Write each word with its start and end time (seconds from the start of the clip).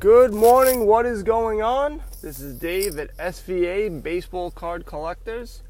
Good 0.00 0.34
morning. 0.34 0.84
What 0.84 1.06
is 1.06 1.22
going 1.22 1.62
on? 1.62 2.02
This 2.20 2.38
is 2.38 2.58
Dave 2.58 2.98
at 2.98 3.16
SVA 3.16 4.02
Baseball 4.02 4.50
Card 4.50 4.84
Collectors. 4.84 5.62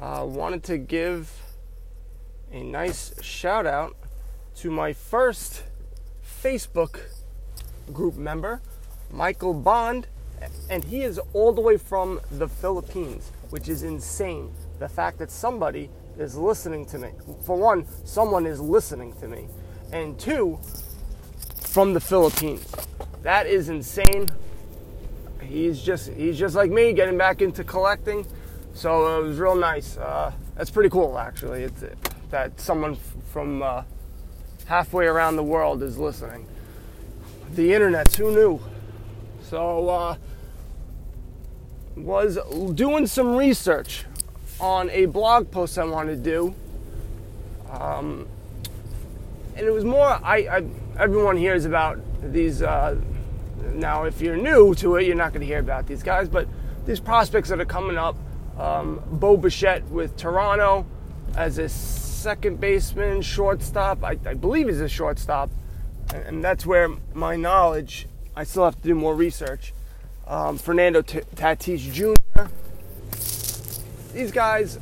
Uh, 0.00 0.26
wanted 0.26 0.64
to 0.64 0.78
give 0.78 1.30
a 2.50 2.64
nice 2.64 3.14
shout 3.22 3.66
out 3.66 3.94
to 4.56 4.70
my 4.72 4.92
first 4.92 5.62
Facebook 6.42 7.02
group 7.92 8.16
member, 8.16 8.62
Michael 9.12 9.54
Bond, 9.54 10.08
and 10.68 10.82
he 10.82 11.02
is 11.02 11.20
all 11.32 11.52
the 11.52 11.60
way 11.60 11.76
from 11.76 12.20
the 12.32 12.48
Philippines, 12.48 13.30
which 13.50 13.68
is 13.68 13.84
insane. 13.84 14.52
The 14.80 14.88
fact 14.88 15.18
that 15.18 15.30
somebody 15.30 15.88
is 16.18 16.34
listening 16.34 16.84
to 16.86 16.98
me. 16.98 17.10
For 17.46 17.56
one, 17.56 17.86
someone 18.04 18.44
is 18.44 18.60
listening 18.60 19.12
to 19.20 19.28
me. 19.28 19.46
And 19.92 20.18
two, 20.18 20.58
from 21.60 21.94
the 21.94 22.00
Philippines. 22.00 22.66
That 23.22 23.46
is 23.46 23.68
insane. 23.68 24.28
He's 25.42 25.82
just 25.82 26.10
he's 26.12 26.38
just 26.38 26.54
like 26.54 26.70
me, 26.70 26.92
getting 26.92 27.18
back 27.18 27.42
into 27.42 27.64
collecting. 27.64 28.26
So 28.74 29.18
it 29.18 29.26
was 29.26 29.38
real 29.38 29.56
nice. 29.56 29.96
Uh, 29.96 30.32
that's 30.56 30.70
pretty 30.70 30.90
cool, 30.90 31.18
actually. 31.18 31.64
It's 31.64 31.84
that 32.30 32.60
someone 32.60 32.96
from 33.32 33.62
uh, 33.62 33.82
halfway 34.66 35.06
around 35.06 35.36
the 35.36 35.42
world 35.42 35.82
is 35.82 35.98
listening. 35.98 36.46
The 37.54 37.74
internet, 37.74 38.14
who 38.14 38.32
knew? 38.32 38.60
So 39.42 39.88
uh, 39.88 40.16
was 41.96 42.38
doing 42.74 43.06
some 43.06 43.34
research 43.34 44.04
on 44.60 44.88
a 44.90 45.06
blog 45.06 45.50
post 45.50 45.78
I 45.78 45.84
wanted 45.84 46.22
to 46.22 46.30
do. 46.30 46.54
Um, 47.68 48.28
and 49.56 49.66
it 49.66 49.70
was 49.70 49.84
more 49.84 50.06
I, 50.06 50.36
I 50.36 50.64
everyone 50.98 51.36
hears 51.36 51.64
about 51.64 51.98
these 52.22 52.62
uh, 52.62 52.96
now 53.74 54.04
if 54.04 54.20
you're 54.20 54.36
new 54.36 54.74
to 54.76 54.96
it 54.96 55.06
you're 55.06 55.16
not 55.16 55.32
going 55.32 55.40
to 55.40 55.46
hear 55.46 55.58
about 55.58 55.86
these 55.86 56.02
guys 56.02 56.28
but 56.28 56.48
these 56.86 57.00
prospects 57.00 57.48
that 57.48 57.60
are 57.60 57.64
coming 57.66 57.96
up 57.96 58.16
um, 58.58 59.02
Bo 59.12 59.36
Bichette 59.36 59.84
with 59.88 60.16
Toronto 60.16 60.86
as 61.36 61.58
a 61.58 61.68
second 61.68 62.60
baseman 62.60 63.22
shortstop 63.22 64.04
I, 64.04 64.18
I 64.26 64.34
believe 64.34 64.68
he's 64.68 64.80
a 64.80 64.88
shortstop 64.88 65.50
and, 66.12 66.26
and, 66.26 66.44
that's 66.44 66.66
where 66.66 66.88
my 67.14 67.36
knowledge 67.36 68.06
I 68.36 68.44
still 68.44 68.64
have 68.64 68.76
to 68.76 68.82
do 68.82 68.94
more 68.94 69.14
research 69.14 69.72
um, 70.26 70.58
Fernando 70.58 71.02
T- 71.02 71.20
Tatis 71.34 71.80
Jr. 71.92 72.48
These 74.12 74.32
guys 74.32 74.78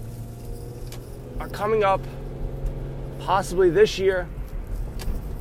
are 1.41 1.48
coming 1.48 1.84
up 1.84 2.00
possibly 3.21 3.71
this 3.71 3.98
year 3.98 4.28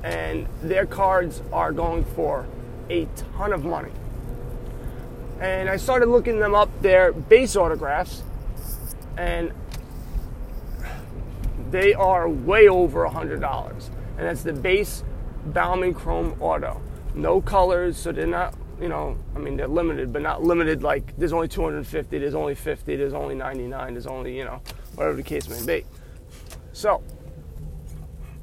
and 0.08 0.48
their 0.64 0.86
cards 0.86 1.42
are 1.52 1.74
going 1.74 2.06
for 2.06 2.48
a 2.90 3.06
ton 3.36 3.52
of 3.52 3.66
money. 3.66 3.92
And 5.42 5.68
I 5.68 5.76
started 5.76 6.08
looking 6.08 6.40
them 6.40 6.56
up, 6.56 6.70
their 6.82 7.12
base 7.12 7.58
autographs, 7.58 8.24
and 9.18 9.52
they 11.70 11.94
are 11.94 12.30
way 12.30 12.70
over 12.70 13.04
a 13.04 13.10
$100. 13.10 13.90
And 14.18 14.26
that's 14.26 14.44
the 14.44 14.54
base 14.54 15.04
Bowman 15.48 15.94
Chrome 15.94 16.38
Auto. 16.40 16.82
No 17.14 17.42
colors, 17.42 17.98
so 17.98 18.14
they're 18.14 18.26
not, 18.26 18.56
you 18.80 18.88
know, 18.88 19.18
I 19.36 19.40
mean, 19.40 19.58
they're 19.58 19.68
limited, 19.68 20.14
but 20.14 20.22
not 20.22 20.42
limited 20.42 20.84
like 20.84 21.18
there's 21.18 21.34
only 21.34 21.50
250, 21.50 22.18
there's 22.18 22.34
only 22.34 22.56
50, 22.56 22.96
there's 22.96 23.14
only 23.14 23.36
99, 23.36 23.94
there's 23.94 24.08
only, 24.08 24.38
you 24.38 24.46
know, 24.46 24.62
whatever 24.96 25.18
the 25.18 25.24
case 25.24 25.50
may 25.50 25.82
be. 25.82 25.86
So, 26.72 27.04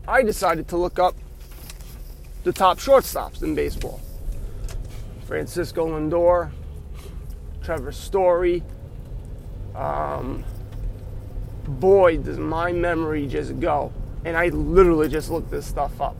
I 0.06 0.22
decided 0.22 0.68
to 0.68 0.76
look 0.76 0.98
up 0.98 1.14
the 2.44 2.52
top 2.52 2.78
shortstops 2.78 3.42
in 3.42 3.54
baseball. 3.54 4.00
Francisco 5.26 5.88
Lindor, 5.88 6.50
Trevor 7.62 7.92
Story. 7.92 8.62
Um, 9.74 10.44
boy, 11.66 12.18
does 12.18 12.38
my 12.38 12.72
memory 12.72 13.26
just 13.26 13.58
go. 13.58 13.92
And 14.24 14.36
I 14.36 14.48
literally 14.48 15.08
just 15.08 15.30
looked 15.30 15.50
this 15.50 15.66
stuff 15.66 16.00
up. 16.00 16.16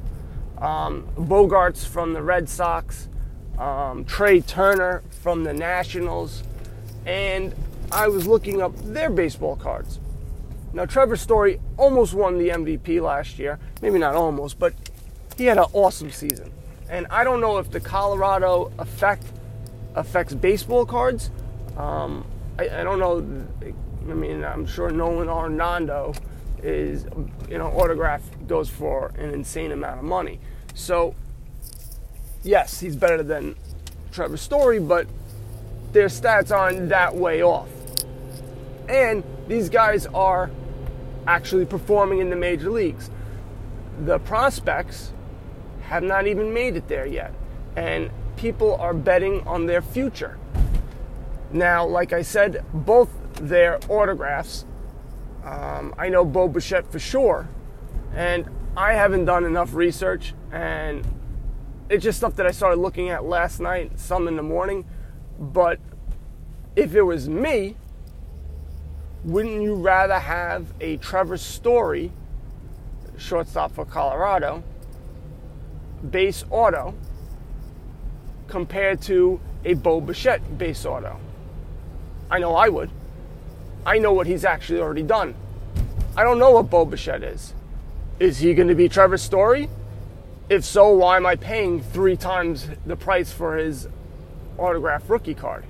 Um, 0.59 1.07
Bogaerts 1.17 1.87
from 1.87 2.15
the 2.15 2.23
Red 2.23 2.49
Sox, 2.49 3.09
um, 3.59 4.05
Trea 4.05 4.41
Turner 4.41 5.03
from 5.23 5.45
the 5.45 5.53
Nationals, 5.53 6.43
and 7.07 7.55
I 7.93 8.09
was 8.09 8.27
looking 8.27 8.63
up 8.63 8.73
their 8.77 9.11
baseball 9.11 9.57
cards. 9.57 10.01
Now, 10.73 10.87
Trevor 10.87 11.17
Story 11.17 11.61
almost 11.77 12.15
won 12.15 12.39
the 12.39 12.49
MVP 12.49 13.01
last 13.01 13.39
year. 13.39 13.59
Maybe 13.83 13.99
not 13.99 14.15
almost, 14.15 14.59
but 14.59 14.75
he 15.37 15.47
had 15.47 15.59
an 15.59 15.67
awesome 15.73 16.11
season. 16.11 16.53
And 16.89 17.07
I 17.11 17.25
don't 17.25 17.41
know 17.41 17.59
if 17.59 17.71
the 17.71 17.81
Colorado 17.81 18.73
effect 18.79 19.25
affects 19.95 20.35
baseball 20.35 20.87
cards. 20.87 21.31
Um, 21.77 22.27
I, 22.59 22.69
I, 22.69 22.85
don't 22.85 22.99
know. 22.99 23.19
I 24.11 24.15
mean, 24.15 24.45
I'm 24.45 24.67
sure 24.67 24.91
Nolan 24.91 25.29
Arenado 25.29 26.17
is, 26.63 27.07
you 27.49 27.59
know, 27.59 27.69
autograph 27.69 28.23
goes 28.47 28.69
for 28.69 29.13
an 29.19 29.31
insane 29.31 29.73
amount 29.73 29.99
of 29.99 30.05
money. 30.05 30.41
So, 30.75 31.15
yes, 32.43 32.81
he's 32.81 32.97
better 32.97 33.23
than 33.23 33.57
Trevor 34.13 34.37
Story, 34.37 34.79
but 34.79 35.07
their 35.93 36.07
stats 36.07 36.55
aren't 36.55 36.89
that 36.91 37.15
way 37.15 37.43
off. 37.43 37.69
And 38.89 39.25
these 39.49 39.69
guys 39.69 40.07
are 40.07 40.51
actually 41.27 41.65
performing 41.65 42.19
in 42.19 42.31
the 42.31 42.37
major 42.37 42.71
leagues. 42.71 43.11
The 44.01 44.19
prospects 44.19 45.13
have 45.89 46.03
not 46.03 46.27
even 46.27 46.53
made 46.53 46.77
it 46.77 46.89
there 46.89 47.07
yet. 47.07 47.33
And 47.77 48.11
people 48.37 48.75
are 48.77 48.95
betting 48.95 49.47
on 49.47 49.67
their 49.67 49.83
future. 49.83 50.39
Now, 51.53 51.87
like 51.87 52.13
I 52.13 52.23
said, 52.23 52.65
both 52.73 53.11
their 53.35 53.79
autographs, 53.89 54.65
um, 55.45 55.95
I 55.99 56.09
know 56.09 56.25
Bo 56.25 56.49
Bichette 56.49 56.91
for 56.91 56.99
sure, 56.99 57.49
and 58.15 58.49
I 58.77 58.95
haven't 58.95 59.27
done 59.27 59.45
enough 59.45 59.75
research, 59.75 60.35
and 60.51 61.07
it's 61.89 62.03
just 62.03 62.19
stuff 62.19 62.35
that 62.37 62.47
I 62.47 62.51
started 62.51 62.81
looking 62.81 63.11
at 63.11 63.25
last 63.25 63.61
night, 63.61 63.99
some 64.01 64.27
in 64.27 64.37
the 64.37 64.43
morning. 64.43 64.85
But 65.39 65.79
if 66.75 66.95
it 66.95 67.03
was 67.03 67.29
me, 67.29 67.77
wouldn't 69.25 69.63
you 69.63 69.75
rather 69.75 70.19
have 70.19 70.73
a 70.81 70.97
Trevor 70.97 71.37
Story, 71.37 72.13
shortstop 73.17 73.73
for 73.73 73.85
Colorado, 73.85 74.65
base 76.11 76.45
auto 76.51 76.95
compared 78.49 79.01
to 79.03 79.41
a 79.65 79.75
Bo 79.75 80.01
Bichette 80.01 80.59
base 80.59 80.85
auto? 80.85 81.19
I 82.31 82.39
know 82.39 82.55
I 82.55 82.69
would. 82.69 82.91
I 83.87 83.99
know 83.99 84.13
what 84.13 84.27
he's 84.27 84.45
actually 84.45 84.81
already 84.81 85.03
done. 85.03 85.35
I 86.17 86.23
don't 86.23 86.39
know 86.39 86.53
what 86.53 86.71
Bo 86.71 86.85
Bichette 86.85 87.23
is. 87.23 87.55
Is 88.19 88.39
he 88.39 88.55
going 88.55 88.69
to 88.69 88.75
be 88.75 88.89
Trevor 88.89 89.19
Story? 89.19 89.69
If 90.49 90.65
so, 90.65 90.91
why 90.91 91.17
am 91.17 91.27
I 91.27 91.37
paying 91.37 91.83
three 91.83 92.17
times 92.17 92.69
the 92.87 92.97
price 92.97 93.33
for 93.33 93.57
his 93.57 93.89
autographed 94.59 95.09
rookie 95.09 95.35
card? 95.35 95.65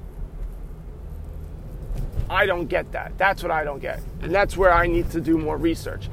I 2.28 2.46
don't 2.46 2.66
get 2.66 2.92
that. 2.92 3.16
That's 3.18 3.42
what 3.42 3.52
I 3.52 3.64
don't 3.64 3.80
get. 3.80 4.00
And 4.22 4.34
that's 4.34 4.56
where 4.56 4.72
I 4.72 4.86
need 4.86 5.10
to 5.10 5.20
do 5.20 5.38
more 5.38 5.56
research. 5.56 6.08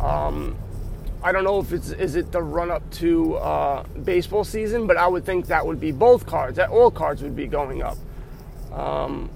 Um, 0.00 0.56
I 1.24 1.32
don't 1.32 1.42
know 1.42 1.58
if 1.58 1.72
it's 1.72 1.90
is 1.90 2.16
it 2.16 2.30
the 2.32 2.42
run 2.42 2.70
up 2.70 2.88
to 3.00 3.36
uh, 3.36 3.82
baseball 4.04 4.44
season, 4.44 4.86
but 4.86 4.98
I 4.98 5.06
would 5.06 5.24
think 5.24 5.46
that 5.46 5.66
would 5.66 5.80
be 5.80 5.90
both 5.90 6.26
cards. 6.26 6.58
That 6.58 6.68
all 6.68 6.90
cards 6.90 7.22
would 7.22 7.34
be 7.34 7.46
going 7.46 7.82
up. 7.82 7.96
Um, 8.70 9.30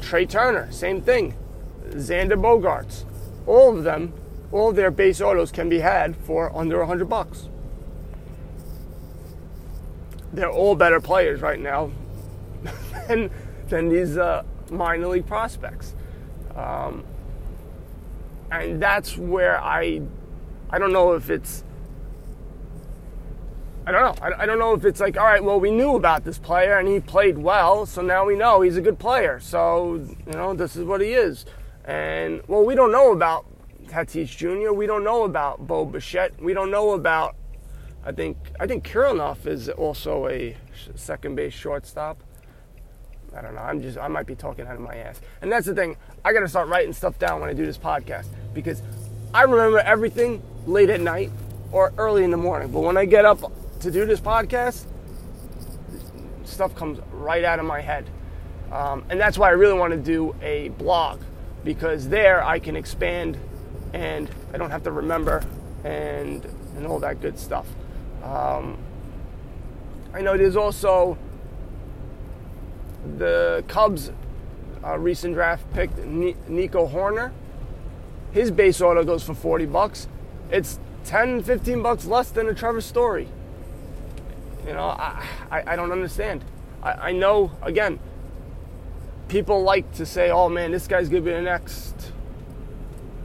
Trea 0.00 0.26
Turner, 0.26 0.72
same 0.72 1.00
thing. 1.00 1.36
Xander 1.90 2.32
Bogaerts, 2.32 3.04
all 3.46 3.78
of 3.78 3.84
them, 3.84 4.12
all 4.50 4.70
of 4.70 4.76
their 4.76 4.90
base 4.90 5.20
autos 5.20 5.52
can 5.52 5.68
be 5.68 5.78
had 5.78 6.16
for 6.16 6.54
under 6.56 6.84
hundred 6.84 7.08
bucks. 7.08 7.48
They're 10.32 10.50
all 10.50 10.74
better 10.74 11.00
players 11.00 11.42
right 11.42 11.60
now 11.60 11.92
than 13.06 13.30
than 13.68 13.88
these 13.88 14.18
uh, 14.18 14.42
minor 14.68 15.06
league 15.06 15.28
prospects. 15.28 15.94
Um, 16.56 17.04
and 18.50 18.82
that's 18.82 19.16
where 19.16 19.60
I, 19.60 20.02
I 20.70 20.78
don't 20.78 20.92
know 20.92 21.12
if 21.12 21.30
it's, 21.30 21.64
I 23.86 23.92
don't 23.92 24.20
know. 24.20 24.26
I, 24.38 24.46
don't 24.46 24.58
know 24.58 24.74
if 24.74 24.84
it's 24.84 25.00
like, 25.00 25.16
all 25.16 25.24
right, 25.24 25.42
well, 25.42 25.58
we 25.58 25.70
knew 25.70 25.96
about 25.96 26.24
this 26.24 26.38
player 26.38 26.78
and 26.78 26.86
he 26.86 27.00
played 27.00 27.38
well, 27.38 27.86
so 27.86 28.02
now 28.02 28.24
we 28.24 28.36
know 28.36 28.60
he's 28.60 28.76
a 28.76 28.80
good 28.80 28.98
player. 28.98 29.40
So, 29.40 29.94
you 30.26 30.32
know, 30.32 30.54
this 30.54 30.76
is 30.76 30.84
what 30.84 31.00
he 31.00 31.12
is. 31.12 31.46
And, 31.84 32.42
well, 32.46 32.64
we 32.64 32.74
don't 32.74 32.92
know 32.92 33.12
about 33.12 33.46
Tatis 33.86 34.28
Jr., 34.36 34.72
we 34.72 34.86
don't 34.86 35.02
know 35.02 35.24
about 35.24 35.66
Bo 35.66 35.84
Bichette, 35.84 36.40
we 36.40 36.52
don't 36.52 36.70
know 36.70 36.92
about, 36.92 37.34
I 38.04 38.12
think, 38.12 38.36
I 38.60 38.66
think 38.66 38.86
Kirilloff 38.86 39.46
is 39.46 39.68
also 39.68 40.28
a 40.28 40.56
second 40.94 41.34
base 41.34 41.54
shortstop. 41.54 42.22
I 43.36 43.42
don't 43.42 43.54
know. 43.54 43.60
I'm 43.60 43.80
just 43.80 43.98
I 43.98 44.08
might 44.08 44.26
be 44.26 44.34
talking 44.34 44.66
out 44.66 44.74
of 44.74 44.80
my 44.80 44.96
ass. 44.96 45.20
And 45.40 45.50
that's 45.50 45.66
the 45.66 45.74
thing. 45.74 45.96
I 46.24 46.32
got 46.32 46.40
to 46.40 46.48
start 46.48 46.68
writing 46.68 46.92
stuff 46.92 47.18
down 47.18 47.40
when 47.40 47.48
I 47.48 47.52
do 47.52 47.64
this 47.64 47.78
podcast 47.78 48.26
because 48.52 48.82
I 49.32 49.42
remember 49.42 49.78
everything 49.78 50.42
late 50.66 50.90
at 50.90 51.00
night 51.00 51.30
or 51.72 51.92
early 51.96 52.24
in 52.24 52.30
the 52.30 52.36
morning. 52.36 52.70
But 52.70 52.80
when 52.80 52.96
I 52.96 53.04
get 53.04 53.24
up 53.24 53.40
to 53.80 53.90
do 53.90 54.04
this 54.04 54.20
podcast, 54.20 54.84
stuff 56.44 56.74
comes 56.74 56.98
right 57.12 57.44
out 57.44 57.58
of 57.58 57.64
my 57.64 57.80
head. 57.80 58.06
Um, 58.72 59.04
and 59.08 59.20
that's 59.20 59.38
why 59.38 59.48
I 59.48 59.52
really 59.52 59.78
want 59.78 59.92
to 59.92 59.98
do 59.98 60.34
a 60.42 60.68
blog 60.70 61.20
because 61.64 62.08
there 62.08 62.44
I 62.44 62.58
can 62.58 62.76
expand 62.76 63.38
and 63.92 64.30
I 64.52 64.58
don't 64.58 64.70
have 64.70 64.84
to 64.84 64.92
remember 64.92 65.44
and 65.84 66.44
and 66.76 66.86
all 66.86 67.00
that 67.00 67.20
good 67.20 67.38
stuff. 67.38 67.66
Um, 68.22 68.78
I 70.12 70.20
know 70.20 70.36
there's 70.36 70.56
also 70.56 71.18
the 73.18 73.64
Cubs 73.68 74.10
uh, 74.84 74.98
recent 74.98 75.34
draft 75.34 75.64
pick 75.72 75.94
Nico 76.04 76.86
Hoerner. 76.86 77.32
His 78.32 78.50
base 78.50 78.80
auto 78.80 79.04
goes 79.04 79.24
for 79.24 79.34
40 79.34 79.66
bucks. 79.66 80.08
It's 80.50 80.78
10, 81.04 81.42
15 81.42 81.82
bucks 81.82 82.04
less 82.04 82.30
than 82.30 82.48
a 82.48 82.54
Trevor 82.54 82.80
Story. 82.80 83.28
You 84.66 84.74
know, 84.74 84.84
I, 84.84 85.26
I, 85.50 85.72
I 85.72 85.76
don't 85.76 85.92
understand. 85.92 86.44
I, 86.82 86.92
I 86.92 87.12
know, 87.12 87.50
again, 87.62 87.98
people 89.28 89.62
like 89.62 89.92
to 89.94 90.06
say, 90.06 90.30
oh 90.30 90.48
man, 90.48 90.70
this 90.70 90.86
guy's 90.86 91.08
going 91.08 91.24
to 91.24 91.30
be 91.30 91.34
the 91.34 91.42
next 91.42 92.12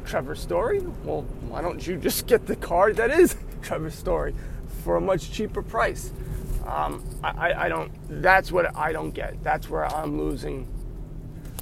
Trevor 0.06 0.36
Story. 0.36 0.82
Well, 1.04 1.24
why 1.48 1.62
don't 1.62 1.86
you 1.86 1.98
just 1.98 2.28
get 2.28 2.46
the 2.46 2.56
card 2.56 2.96
that 2.98 3.12
is 3.12 3.36
Trevor 3.62 3.92
Story 3.92 4.34
for 4.84 4.96
a 4.96 5.02
much 5.02 5.32
cheaper 5.32 5.62
price? 5.62 6.12
Um, 6.66 7.04
I, 7.24 7.54
I 7.54 7.70
don't, 7.70 7.92
that's 8.22 8.52
what 8.52 8.76
I 8.76 8.92
don't 8.92 9.12
get. 9.12 9.44
That's 9.44 9.70
where 9.70 9.86
I'm 9.86 10.18
losing. 10.20 10.68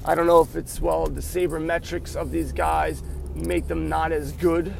I 0.04 0.14
don't 0.14 0.26
know 0.26 0.40
if 0.40 0.56
it's, 0.56 0.80
well, 0.80 1.06
the 1.06 1.20
sabermetrics 1.20 2.16
of 2.16 2.30
these 2.30 2.52
guys 2.52 3.02
make 3.34 3.68
them 3.68 3.88
not 3.88 4.12
as 4.12 4.32
good. 4.32 4.74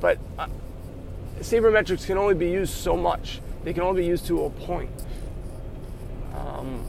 But 0.00 0.18
uh, 0.38 0.48
sabermetrics 1.40 2.06
can 2.06 2.18
only 2.18 2.34
be 2.34 2.50
used 2.50 2.74
so 2.74 2.96
much. 2.96 3.40
They 3.64 3.72
can 3.72 3.82
only 3.82 4.02
be 4.02 4.06
used 4.06 4.26
to 4.26 4.44
a 4.44 4.50
point. 4.50 4.90
Um, 6.34 6.84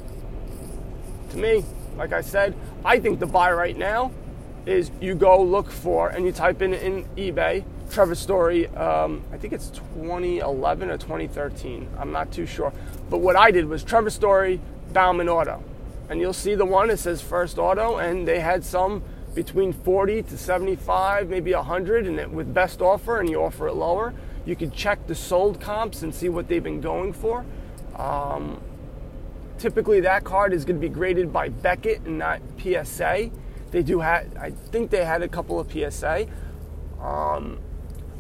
to 1.30 1.38
me, 1.38 1.64
like 1.96 2.12
I 2.12 2.22
said, 2.22 2.56
I 2.84 3.00
think 3.00 3.20
the 3.20 3.26
buy 3.26 3.52
right 3.54 3.78
now 3.78 4.12
is 4.66 4.92
you 5.00 5.16
go 5.16 5.42
look 5.42 5.70
for 5.70 6.10
and 6.10 6.26
you 6.26 6.32
type 6.32 6.62
in 6.62 6.74
in 6.74 7.06
eBay 7.18 7.64
Trevor 7.94 8.16
Story. 8.16 8.68
Um, 8.70 9.24
I 9.32 9.38
think 9.38 9.54
it's 9.54 9.70
2011 9.70 10.90
or 10.90 10.98
2013. 10.98 11.88
I'm 12.00 12.12
not 12.12 12.32
too 12.32 12.48
sure. 12.48 12.74
But 13.08 13.20
what 13.20 13.36
I 13.36 13.52
did 13.52 13.66
was 13.66 13.84
Trevor 13.84 14.10
Story 14.10 14.60
Bowman 14.92 15.30
Auto, 15.30 15.64
and 16.10 16.20
you'll 16.20 16.34
see 16.34 16.56
the 16.56 16.66
one 16.66 16.88
that 16.88 16.98
says 16.98 17.22
First 17.22 17.60
Auto, 17.60 17.98
and 17.98 18.28
they 18.28 18.40
had 18.40 18.64
some 18.64 19.04
between 19.36 19.74
40 19.74 20.24
to 20.24 20.38
75, 20.38 21.30
maybe 21.30 21.54
100, 21.54 22.08
and 22.08 22.20
it, 22.20 22.32
with 22.32 22.52
best 22.52 22.82
offer, 22.82 23.20
and 23.20 23.30
you 23.30 23.44
offer 23.44 23.68
it 23.68 23.74
lower. 23.74 24.14
You 24.44 24.56
can 24.56 24.72
check 24.72 25.06
the 25.06 25.16
sold 25.16 25.62
comps 25.62 26.02
and 26.02 26.14
see 26.14 26.30
what 26.30 26.48
they've 26.48 26.64
been 26.64 26.82
going 26.82 27.14
for. 27.14 27.46
Um, 27.96 28.60
typically, 29.60 30.02
that 30.02 30.24
card 30.24 30.52
is 30.52 30.66
going 30.66 30.82
to 30.82 30.88
be 30.88 30.92
graded 30.92 31.32
by 31.32 31.50
Beckett 31.50 32.02
and 32.06 32.18
not 32.18 32.42
PSA. 32.60 33.30
They 33.70 33.84
do 33.84 34.00
have, 34.00 34.36
I 34.36 34.50
think 34.50 34.90
they 34.90 35.06
had 35.06 35.22
a 35.22 35.28
couple 35.28 35.60
of 35.60 35.72
PSA. 35.72 36.28
Um, 37.00 37.60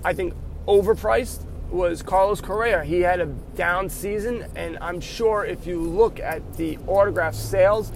I 0.03 0.13
think 0.13 0.33
overpriced 0.67 1.45
was 1.69 2.03
Carlos 2.03 2.41
Correa. 2.41 2.83
He 2.83 3.01
had 3.01 3.19
a 3.19 3.25
down 3.25 3.89
season, 3.89 4.45
and 4.55 4.77
I'm 4.79 4.99
sure 4.99 5.45
if 5.45 5.65
you 5.65 5.81
look 5.81 6.19
at 6.19 6.55
the 6.55 6.77
autograph 6.87 7.33
sales 7.33 7.91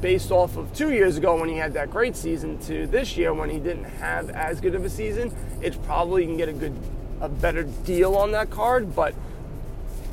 based 0.00 0.30
off 0.30 0.56
of 0.56 0.72
two 0.74 0.92
years 0.92 1.16
ago 1.16 1.40
when 1.40 1.48
he 1.48 1.56
had 1.56 1.72
that 1.72 1.90
great 1.90 2.14
season 2.14 2.58
to 2.58 2.86
this 2.86 3.16
year 3.16 3.32
when 3.32 3.48
he 3.48 3.58
didn't 3.58 3.84
have 3.84 4.28
as 4.30 4.60
good 4.60 4.74
of 4.74 4.84
a 4.84 4.90
season, 4.90 5.34
it's 5.62 5.76
probably 5.76 6.22
you 6.22 6.28
can 6.28 6.36
get 6.36 6.48
a 6.48 6.52
good, 6.52 6.74
a 7.20 7.28
better 7.28 7.62
deal 7.62 8.14
on 8.14 8.30
that 8.32 8.50
card. 8.50 8.94
But 8.94 9.14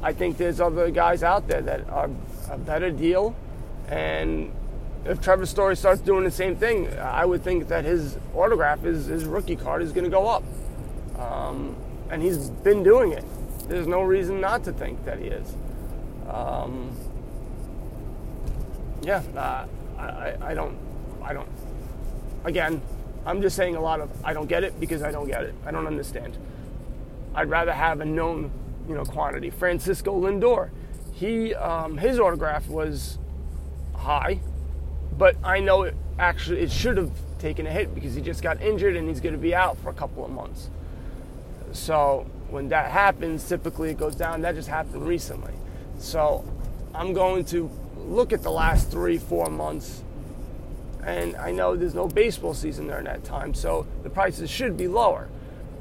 I 0.02 0.14
think 0.14 0.38
there's 0.38 0.62
other 0.62 0.90
guys 0.90 1.24
out 1.24 1.48
there 1.48 1.62
that 1.62 1.90
are 1.90 2.10
a 2.50 2.58
better 2.58 2.90
deal, 2.90 3.36
and 3.90 4.52
if 5.06 5.22
Trevor 5.22 5.46
Story 5.46 5.76
starts 5.76 6.02
doing 6.02 6.24
the 6.24 6.32
same 6.32 6.56
thing, 6.56 6.88
I 6.98 7.26
would 7.26 7.44
think 7.44 7.68
that 7.68 7.84
his 7.84 8.18
autograph, 8.34 8.82
his, 8.82 9.06
his 9.08 9.26
rookie 9.26 9.56
card, 9.56 9.82
is 9.82 9.92
going 9.92 10.06
to 10.06 10.10
go 10.10 10.28
up. 10.28 10.44
Um, 11.18 11.76
and 12.10 12.22
he's 12.22 12.50
been 12.50 12.84
doing 12.84 13.12
it. 13.12 13.26
There's 13.68 13.88
no 13.88 14.02
reason 14.02 14.40
not 14.40 14.64
to 14.66 14.74
think 14.74 15.04
that 15.06 15.20
he 15.20 15.26
is. 15.26 15.56
Um, 16.30 16.96
yeah, 19.02 19.22
uh, 19.36 19.66
I, 20.00 20.36
I 20.42 20.54
don't, 20.54 20.78
I 21.22 21.34
don't. 21.34 21.50
Again, 22.46 22.82
I'm 23.26 23.42
just 23.42 23.56
saying 23.56 23.76
a 23.76 23.82
lot 23.82 24.00
of 24.00 24.10
I 24.24 24.34
don't 24.34 24.48
get 24.48 24.64
it 24.64 24.80
because 24.80 25.02
I 25.02 25.12
don't 25.12 25.28
get 25.28 25.44
it. 25.44 25.56
I 25.66 25.72
don't 25.72 25.88
understand. 25.88 26.38
I'd 27.36 27.50
rather 27.50 27.74
have 27.74 28.00
a 28.00 28.06
known, 28.06 28.52
you 28.88 28.96
know, 28.96 29.04
quantity. 29.04 29.50
Francisco 29.50 30.20
Lindor, 30.20 30.70
he, 31.14 31.54
um, 31.56 31.98
his 31.98 32.20
autograph 32.20 32.68
was 32.68 33.18
high 33.96 34.40
but 35.18 35.36
I 35.44 35.60
know 35.60 35.84
it 35.84 35.96
actually 36.20 36.62
it 36.62 36.72
should 36.72 36.98
have 36.98 37.12
taken 37.40 37.68
a 37.68 37.72
hit 37.72 37.94
because 37.94 38.16
he 38.16 38.22
just 38.22 38.42
got 38.42 38.62
injured 38.62 38.96
and 38.96 39.08
he's 39.08 39.20
going 39.20 39.34
to 39.34 39.42
be 39.42 39.54
out 39.54 39.78
for 39.78 39.90
a 39.90 39.94
couple 39.94 40.24
of 40.24 40.32
months. 40.32 40.70
So 41.72 42.26
when 42.50 42.70
that 42.70 42.92
happens, 42.92 43.48
typically 43.48 43.90
it 43.90 43.98
goes 43.98 44.16
down. 44.16 44.42
That 44.42 44.56
just 44.56 44.70
happened 44.70 45.08
recently. 45.08 45.54
So 45.98 46.46
I'm 46.94 47.14
going 47.14 47.46
to 47.46 47.70
look 47.98 48.32
at 48.34 48.44
the 48.44 48.52
last 48.52 48.92
three, 48.92 49.18
four 49.18 49.50
months, 49.50 50.04
and 51.06 51.36
I 51.36 51.52
know 51.52 51.76
there's 51.76 51.96
no 51.96 52.08
baseball 52.08 52.54
season 52.54 52.88
during 52.88 53.06
that 53.06 53.24
time, 53.24 53.54
so 53.54 53.88
the 54.04 54.10
prices 54.10 54.50
should 54.50 54.78
be 54.78 54.88
lower. 54.88 55.30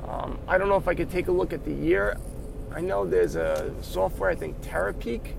Um, 0.08 0.38
I 0.48 0.58
don't 0.58 0.68
know 0.68 0.76
if 0.76 0.88
I 0.88 0.94
could 0.94 1.10
take 1.10 1.28
a 1.28 1.32
look 1.32 1.52
at 1.52 1.64
the 1.64 1.72
year. 1.72 2.16
I 2.74 2.80
know 2.80 3.04
there's 3.04 3.36
a 3.36 3.72
software, 3.82 4.30
I 4.30 4.34
think 4.34 4.60
Terapeak 4.62 5.34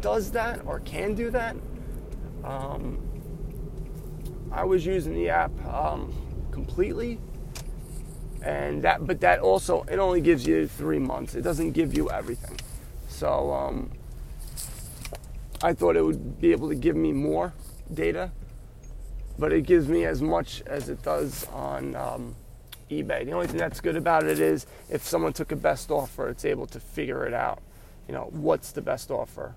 does 0.00 0.30
that 0.32 0.64
or 0.66 0.80
can 0.80 1.14
do 1.14 1.30
that. 1.30 1.56
Um, 2.44 3.00
I 4.52 4.64
was 4.64 4.84
using 4.84 5.14
the 5.14 5.30
app 5.30 5.50
um, 5.66 6.12
completely, 6.50 7.18
and 8.42 8.82
that 8.82 9.06
but 9.06 9.20
that 9.20 9.38
also 9.38 9.82
it 9.84 9.98
only 9.98 10.20
gives 10.20 10.46
you 10.46 10.66
three 10.68 10.98
months. 10.98 11.34
It 11.34 11.42
doesn't 11.42 11.72
give 11.72 11.94
you 11.94 12.10
everything. 12.10 12.58
So 13.08 13.52
um, 13.52 13.90
I 15.62 15.72
thought 15.72 15.96
it 15.96 16.04
would 16.04 16.40
be 16.40 16.52
able 16.52 16.68
to 16.68 16.74
give 16.74 16.96
me 16.96 17.12
more 17.12 17.54
data, 17.92 18.30
but 19.38 19.52
it 19.52 19.62
gives 19.62 19.88
me 19.88 20.04
as 20.04 20.20
much 20.20 20.62
as 20.66 20.88
it 20.90 21.02
does 21.02 21.46
on 21.46 21.96
um, 21.96 22.34
eBay. 22.90 23.24
The 23.24 23.32
only 23.32 23.46
thing 23.46 23.58
that's 23.58 23.80
good 23.80 23.96
about 23.96 24.24
it 24.24 24.38
is 24.38 24.66
if 24.90 25.02
someone 25.02 25.32
took 25.32 25.50
a 25.50 25.56
best 25.56 25.90
offer, 25.90 26.28
it's 26.28 26.44
able 26.44 26.66
to 26.66 26.80
figure 26.80 27.24
it 27.26 27.32
out. 27.32 27.62
You 28.06 28.14
know 28.14 28.28
what's 28.32 28.72
the 28.72 28.82
best 28.82 29.10
offer, 29.10 29.54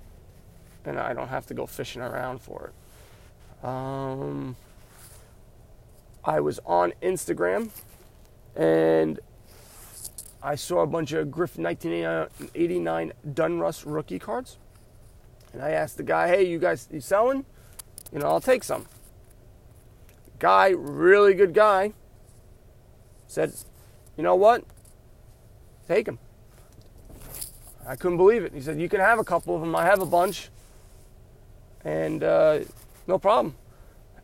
and 0.86 0.98
I 0.98 1.14
don't 1.14 1.28
have 1.28 1.48
to 1.48 1.54
go 1.54 1.66
fishing 1.66 2.02
around 2.02 2.40
for 2.40 2.72
it. 2.72 3.66
Um, 3.68 4.56
I 6.26 6.40
was 6.40 6.60
on 6.66 6.94
Instagram 7.02 7.70
and 8.56 9.20
I 10.42 10.56
saw 10.56 10.82
a 10.82 10.88
bunch 10.88 11.12
of 11.12 11.30
Griff 11.30 11.58
1989 11.58 13.14
Donruss 13.28 13.84
rookie 13.86 14.20
cards. 14.20 14.58
And 15.54 15.62
I 15.62 15.72
asked 15.72 15.98
the 15.98 16.04
guy, 16.04 16.28
hey, 16.28 16.46
you 16.46 16.60
guys, 16.60 16.88
you 16.92 17.00
selling? 17.00 17.46
You 18.12 18.20
know, 18.20 18.28
I'll 18.28 18.42
take 18.42 18.64
some. 18.64 18.86
Guy, 20.40 20.70
really 20.70 21.34
good 21.34 21.54
guy, 21.54 21.94
said, 23.28 23.54
you 24.18 24.24
know 24.24 24.36
what? 24.36 24.64
Take 25.88 26.06
them. 26.06 26.20
I 27.88 27.96
couldn't 27.96 28.18
believe 28.18 28.44
it. 28.44 28.54
He 28.54 28.62
said, 28.62 28.80
you 28.80 28.90
can 28.90 29.00
have 29.00 29.20
a 29.20 29.24
couple 29.24 29.56
of 29.56 29.62
them. 29.62 29.76
I 29.76 29.86
have 29.86 30.02
a 30.02 30.06
bunch. 30.06 30.50
And 31.84 32.24
uh, 32.24 32.60
no 33.08 33.18
problem. 33.18 33.56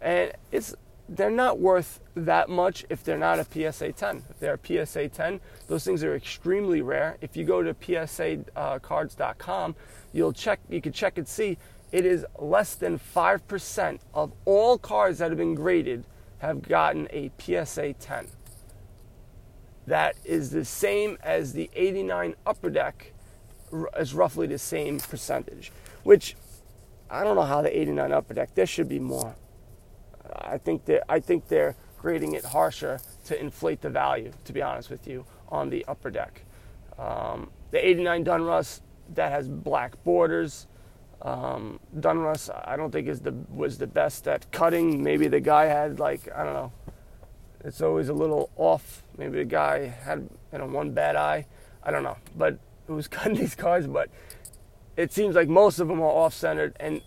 And 0.01 0.33
it's 0.51 0.75
they're 1.09 1.29
not 1.29 1.59
worth 1.59 1.99
that 2.15 2.49
much 2.49 2.85
if 2.89 3.03
they're 3.03 3.17
not 3.17 3.39
a 3.39 3.43
PSA 3.45 3.91
10. 3.93 4.23
If 4.29 4.39
they're 4.39 4.59
a 4.61 4.85
PSA 4.85 5.09
10, 5.09 5.39
those 5.67 5.83
things 5.83 6.03
are 6.03 6.15
extremely 6.15 6.81
rare. 6.81 7.17
If 7.21 7.35
you 7.35 7.43
go 7.43 7.61
to 7.61 7.73
psacards.com, 7.73 9.71
uh, 9.71 9.73
you'll 10.13 10.33
check, 10.33 10.59
you 10.69 10.81
can 10.81 10.93
check 10.93 11.17
and 11.17 11.27
see 11.27 11.57
it 11.91 12.05
is 12.05 12.25
less 12.39 12.75
than 12.75 12.97
5% 12.97 13.99
of 14.13 14.31
all 14.45 14.77
cards 14.77 15.19
that 15.19 15.29
have 15.29 15.37
been 15.37 15.55
graded 15.55 16.05
have 16.39 16.61
gotten 16.61 17.07
a 17.11 17.31
PSA 17.37 17.93
10. 17.93 18.27
That 19.87 20.15
is 20.23 20.51
the 20.51 20.63
same 20.63 21.17
as 21.21 21.53
the 21.53 21.69
89 21.75 22.35
upper 22.45 22.69
deck 22.69 23.13
is 23.97 24.13
roughly 24.13 24.47
the 24.47 24.57
same 24.57 24.99
percentage, 24.99 25.71
which 26.03 26.35
I 27.09 27.23
don't 27.23 27.35
know 27.35 27.43
how 27.43 27.61
the 27.61 27.77
89 27.77 28.11
upper 28.13 28.33
deck, 28.33 28.55
there 28.55 28.65
should 28.65 28.87
be 28.87 28.99
more. 28.99 29.35
I 30.51 30.57
think 30.57 30.85
that 30.85 31.03
I 31.09 31.19
think 31.19 31.47
they're 31.47 31.75
grading 31.97 32.33
it 32.33 32.45
harsher 32.45 32.99
to 33.25 33.39
inflate 33.39 33.81
the 33.81 33.89
value. 33.89 34.31
To 34.45 34.53
be 34.53 34.61
honest 34.61 34.89
with 34.89 35.07
you, 35.07 35.25
on 35.49 35.69
the 35.69 35.85
upper 35.87 36.09
deck, 36.09 36.43
um, 36.97 37.49
the 37.71 37.85
'89 37.85 38.25
Donruss 38.25 38.81
that 39.15 39.31
has 39.31 39.47
black 39.47 40.03
borders. 40.03 40.67
Um, 41.21 41.79
Donruss, 41.99 42.49
I 42.65 42.75
don't 42.75 42.91
think 42.91 43.07
is 43.07 43.21
the 43.21 43.33
was 43.49 43.77
the 43.77 43.87
best 43.87 44.27
at 44.27 44.51
cutting. 44.51 45.03
Maybe 45.03 45.27
the 45.27 45.39
guy 45.39 45.65
had 45.65 45.99
like 45.99 46.27
I 46.35 46.43
don't 46.43 46.53
know 46.53 46.71
it's 47.63 47.81
always 47.81 48.09
a 48.09 48.13
little 48.13 48.49
off. 48.55 49.03
Maybe 49.17 49.37
the 49.37 49.45
guy 49.45 49.87
had 49.87 50.27
you 50.51 50.57
know 50.57 50.65
one 50.65 50.91
bad 50.91 51.15
eye. 51.15 51.45
I 51.83 51.91
don't 51.91 52.03
know, 52.03 52.17
but 52.35 52.57
was 52.87 53.07
cutting 53.07 53.37
these 53.37 53.55
cars? 53.55 53.87
But 53.87 54.09
it 54.97 55.11
seems 55.11 55.35
like 55.35 55.47
most 55.47 55.79
of 55.79 55.87
them 55.87 56.01
are 56.01 56.11
off 56.11 56.33
centered, 56.33 56.75
and 56.79 57.01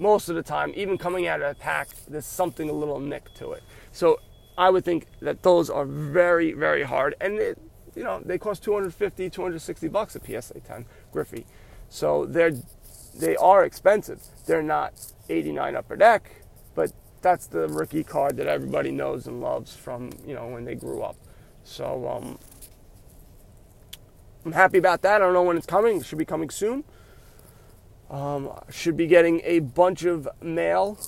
most 0.00 0.30
of 0.30 0.34
the 0.34 0.42
time, 0.42 0.72
even 0.74 0.96
coming 0.96 1.26
out 1.26 1.42
of 1.42 1.50
a 1.50 1.54
pack, 1.54 1.88
there's 2.08 2.26
something 2.26 2.70
a 2.70 2.72
little 2.72 2.98
nick 2.98 3.32
to 3.34 3.52
it. 3.52 3.62
So 3.92 4.18
I 4.56 4.70
would 4.70 4.84
think 4.84 5.06
that 5.20 5.42
those 5.42 5.68
are 5.68 5.84
very, 5.84 6.52
very 6.52 6.82
hard, 6.82 7.14
and 7.20 7.38
it, 7.38 7.58
you 7.94 8.02
know 8.02 8.20
they 8.24 8.38
cost 8.38 8.62
250, 8.64 9.28
260 9.28 9.88
bucks 9.88 10.16
a 10.16 10.20
PSA 10.20 10.60
10 10.60 10.86
Griffey. 11.12 11.44
So 11.88 12.24
they're 12.24 12.52
they 13.14 13.36
are 13.36 13.64
expensive. 13.64 14.22
They're 14.46 14.62
not 14.62 14.92
89 15.28 15.76
upper 15.76 15.96
deck, 15.96 16.44
but 16.74 16.92
that's 17.20 17.46
the 17.46 17.68
rookie 17.68 18.04
card 18.04 18.36
that 18.38 18.46
everybody 18.46 18.90
knows 18.90 19.26
and 19.26 19.40
loves 19.40 19.76
from 19.76 20.10
you 20.26 20.34
know 20.34 20.48
when 20.48 20.64
they 20.64 20.74
grew 20.74 21.02
up. 21.02 21.16
So 21.62 22.08
um, 22.08 22.38
I'm 24.46 24.52
happy 24.52 24.78
about 24.78 25.02
that. 25.02 25.16
I 25.16 25.18
don't 25.24 25.34
know 25.34 25.42
when 25.42 25.58
it's 25.58 25.66
coming. 25.66 25.98
It 25.98 26.06
should 26.06 26.18
be 26.18 26.24
coming 26.24 26.48
soon. 26.48 26.84
Um, 28.10 28.50
should 28.68 28.96
be 28.96 29.06
getting 29.06 29.40
a 29.44 29.60
bunch 29.60 30.04
of 30.04 30.28
mail. 30.42 30.98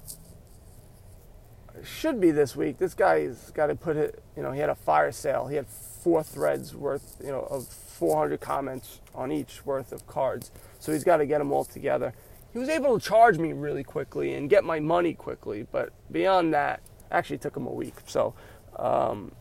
Should 1.82 2.20
be 2.20 2.30
this 2.30 2.54
week. 2.54 2.78
This 2.78 2.94
guy's 2.94 3.50
got 3.50 3.66
to 3.66 3.74
put 3.74 3.96
it. 3.96 4.22
You 4.36 4.42
know, 4.42 4.52
he 4.52 4.60
had 4.60 4.70
a 4.70 4.74
fire 4.76 5.10
sale. 5.10 5.48
He 5.48 5.56
had 5.56 5.66
four 5.66 6.22
threads 6.22 6.74
worth, 6.74 7.16
you 7.20 7.30
know, 7.30 7.42
of 7.50 7.66
400 7.66 8.40
comments 8.40 9.00
on 9.14 9.32
each 9.32 9.66
worth 9.66 9.92
of 9.92 10.06
cards. 10.06 10.52
So 10.78 10.92
he's 10.92 11.02
got 11.02 11.16
to 11.16 11.26
get 11.26 11.38
them 11.38 11.50
all 11.50 11.64
together. 11.64 12.12
He 12.52 12.58
was 12.58 12.68
able 12.68 12.98
to 12.98 13.04
charge 13.04 13.38
me 13.38 13.52
really 13.52 13.82
quickly 13.82 14.34
and 14.34 14.48
get 14.48 14.62
my 14.62 14.78
money 14.78 15.14
quickly, 15.14 15.66
but 15.72 15.90
beyond 16.10 16.52
that, 16.52 16.82
actually 17.10 17.38
took 17.38 17.56
him 17.56 17.66
a 17.66 17.72
week. 17.72 17.94
So 18.06 18.34
um, 18.76 19.32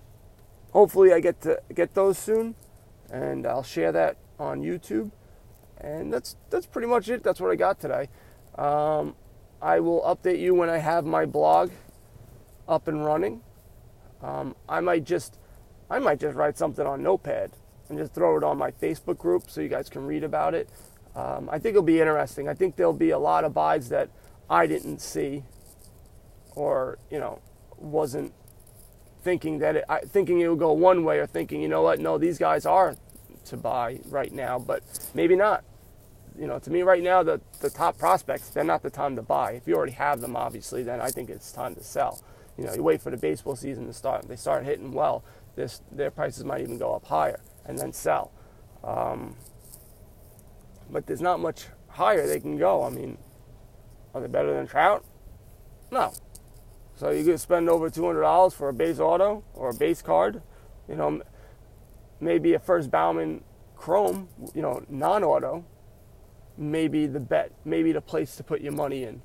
hopefully 0.72 1.14
I 1.14 1.20
get 1.20 1.42
to 1.42 1.62
get 1.74 1.94
those 1.94 2.18
soon, 2.18 2.56
and 3.12 3.46
I'll 3.46 3.64
share 3.64 3.92
that 3.92 4.18
on 4.40 4.62
YouTube. 4.62 5.12
And 5.82 6.14
that's 6.14 6.36
that's 6.50 6.66
pretty 6.66 6.88
much 6.88 7.10
it. 7.10 7.24
That's 7.24 7.42
what 7.42 7.52
I 7.52 7.56
got 7.56 7.80
today. 7.80 8.08
Um, 8.56 9.16
I 9.62 9.80
will 9.80 10.02
update 10.02 10.40
you 10.40 10.54
when 10.54 10.70
I 10.70 10.78
have 10.78 11.06
my 11.06 11.26
blog 11.26 11.72
up 12.68 12.88
and 12.88 13.04
running. 13.04 13.42
Um, 14.22 14.56
I 14.70 14.80
might 14.80 15.04
just 15.04 15.40
I 15.90 16.00
might 16.00 16.20
just 16.20 16.36
write 16.36 16.58
something 16.58 16.86
on 16.86 17.04
Notepad 17.04 17.52
and 17.90 17.98
just 17.98 18.14
throw 18.14 18.38
it 18.38 18.44
on 18.44 18.58
my 18.58 18.72
Facebook 18.72 19.18
group 19.18 19.50
so 19.50 19.60
you 19.62 19.68
guys 19.68 19.90
can 19.90 20.06
read 20.06 20.24
about 20.24 20.54
it. 20.54 20.70
Um, 21.16 21.50
I 21.52 21.60
think 21.60 21.74
it'll 21.74 21.82
be 21.82 22.00
interesting. 22.00 22.48
I 22.48 22.54
think 22.54 22.76
there'll 22.76 22.94
be 22.94 23.10
a 23.10 23.20
lot 23.20 23.44
of 23.44 23.54
buys 23.54 23.90
that 23.90 24.10
I 24.50 24.68
didn't 24.68 25.02
see, 25.02 25.44
or 26.56 27.00
you 27.10 27.20
know, 27.20 27.42
wasn't 27.78 28.34
thinking 29.24 29.60
that 29.60 29.76
it, 29.78 29.86
I, 29.90 30.00
thinking 30.00 30.40
it 30.40 30.48
would 30.48 30.60
go 30.60 30.72
one 30.72 31.04
way, 31.04 31.20
or 31.20 31.26
thinking 31.26 31.62
you 31.62 31.68
know 31.68 31.82
what, 31.82 32.00
no, 32.00 32.18
these 32.18 32.38
guys 32.38 32.66
are 32.66 32.96
to 33.46 33.58
buy 33.58 34.00
right 34.06 34.32
now, 34.32 34.60
but 34.60 34.84
maybe 35.14 35.36
not 35.36 35.64
you 36.38 36.48
know, 36.48 36.60
to 36.60 36.70
me 36.72 36.82
right 36.82 37.04
now, 37.04 37.24
the, 37.24 37.42
the 37.60 37.70
top 37.70 37.98
prospects, 37.98 38.50
they're 38.50 38.64
not 38.64 38.84
the 38.84 38.90
time 38.90 39.16
to 39.16 39.22
buy. 39.22 39.52
If 39.52 39.68
you 39.68 39.76
already 39.76 39.94
have 39.94 40.22
them, 40.22 40.36
obviously, 40.36 40.84
then 40.84 41.02
I 41.02 41.10
think 41.10 41.30
it's 41.30 41.52
time 41.52 41.76
to 41.76 41.84
sell. 41.84 42.22
You 42.58 42.66
know, 42.66 42.74
you 42.74 42.84
wait 42.84 43.02
for 43.02 43.12
the 43.12 43.18
baseball 43.18 43.56
season 43.56 43.86
to 43.88 43.94
start. 43.94 44.28
They 44.28 44.36
start 44.36 44.66
hitting 44.66 44.94
well, 44.94 45.24
this, 45.56 45.82
their 45.92 46.12
prices 46.12 46.44
might 46.44 46.62
even 46.62 46.78
go 46.78 46.94
up 46.94 47.06
higher 47.06 47.40
and 47.66 47.78
then 47.78 47.94
sell. 47.94 48.32
Um, 48.84 49.36
but 50.90 51.06
there's 51.06 51.22
not 51.22 51.40
much 51.40 51.68
higher 51.88 52.28
they 52.28 52.40
can 52.40 52.58
go. 52.58 52.84
I 52.84 52.90
mean, 52.90 53.18
are 54.14 54.22
they 54.22 54.28
better 54.28 54.54
than 54.54 54.68
Trout? 54.68 55.06
No. 55.92 56.14
So 56.96 57.10
you 57.10 57.24
could 57.24 57.40
spend 57.40 57.70
over 57.70 57.90
$200 57.90 58.54
for 58.54 58.70
a 58.70 58.74
base 58.74 59.00
auto 59.00 59.44
or 59.54 59.70
a 59.70 59.74
base 59.74 60.02
card. 60.02 60.42
You 60.88 60.96
know, 60.96 61.22
maybe 62.20 62.54
a 62.54 62.60
first 62.60 62.92
Bowman 62.92 63.44
Chrome, 63.76 64.28
you 64.54 64.62
know, 64.62 64.84
non-auto 64.90 65.66
maybe 66.58 67.08
the 67.08 67.20
bet, 67.20 67.52
maybe 67.66 67.92
the 67.92 68.02
place 68.02 68.36
to 68.38 68.44
put 68.44 68.62
your 68.62 68.74
money 68.74 69.04
in. 69.04 69.22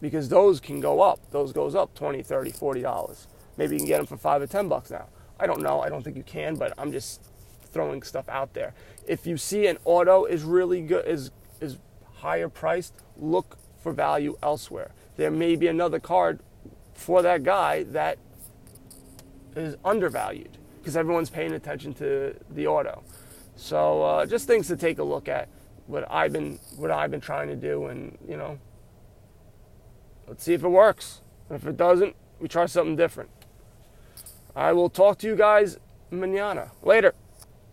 Because 0.00 0.28
those 0.28 0.60
can 0.60 0.80
go 0.80 1.02
up. 1.02 1.20
Those 1.30 1.52
goes 1.52 1.74
up 1.74 1.94
20, 1.94 2.22
30, 2.22 2.50
40 2.50 2.80
dollars. 2.80 3.26
Maybe 3.56 3.74
you 3.74 3.80
can 3.80 3.88
get 3.88 3.98
them 3.98 4.06
for 4.06 4.16
5 4.16 4.42
or 4.42 4.46
10 4.46 4.68
bucks 4.68 4.90
now. 4.90 5.08
I 5.38 5.46
don't 5.46 5.60
know. 5.60 5.80
I 5.80 5.88
don't 5.88 6.02
think 6.02 6.16
you 6.16 6.22
can, 6.22 6.56
but 6.56 6.72
I'm 6.78 6.92
just 6.92 7.22
throwing 7.72 8.02
stuff 8.02 8.28
out 8.28 8.54
there. 8.54 8.74
If 9.06 9.26
you 9.26 9.36
see 9.36 9.66
an 9.66 9.78
auto 9.84 10.24
is 10.24 10.42
really 10.42 10.80
good 10.80 11.06
is 11.06 11.30
is 11.60 11.76
higher 12.14 12.48
priced, 12.48 12.94
look 13.16 13.58
for 13.78 13.92
value 13.92 14.36
elsewhere. 14.42 14.92
There 15.16 15.30
may 15.30 15.56
be 15.56 15.66
another 15.66 16.00
card 16.00 16.40
for 16.94 17.22
that 17.22 17.42
guy 17.42 17.84
that 17.84 18.18
is 19.56 19.76
undervalued 19.84 20.58
because 20.80 20.96
everyone's 20.96 21.30
paying 21.30 21.52
attention 21.52 21.92
to 21.94 22.34
the 22.50 22.66
auto. 22.66 23.02
So 23.56 24.02
uh, 24.02 24.26
just 24.26 24.46
things 24.46 24.68
to 24.68 24.76
take 24.76 24.98
a 24.98 25.02
look 25.02 25.28
at 25.28 25.48
what 25.90 26.10
I've 26.10 26.32
been 26.32 26.58
what 26.76 26.90
I've 26.90 27.10
been 27.10 27.20
trying 27.20 27.48
to 27.48 27.56
do, 27.56 27.86
and 27.86 28.16
you 28.26 28.36
know, 28.36 28.58
let's 30.28 30.44
see 30.44 30.54
if 30.54 30.62
it 30.62 30.68
works. 30.68 31.22
And 31.48 31.58
if 31.60 31.66
it 31.66 31.76
doesn't, 31.76 32.14
we 32.38 32.48
try 32.48 32.66
something 32.66 32.96
different. 32.96 33.30
I 34.54 34.72
will 34.72 34.88
talk 34.88 35.18
to 35.18 35.26
you 35.26 35.36
guys 35.36 35.78
manana 36.10 36.70
later. 36.82 37.14